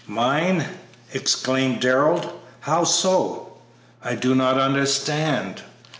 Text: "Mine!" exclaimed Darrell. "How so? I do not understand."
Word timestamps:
"Mine!" 0.07 0.65
exclaimed 1.13 1.81
Darrell. 1.81 2.41
"How 2.61 2.85
so? 2.85 3.53
I 4.03 4.15
do 4.15 4.33
not 4.33 4.57
understand." 4.57 5.61